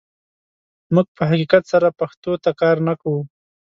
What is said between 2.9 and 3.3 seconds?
کوو.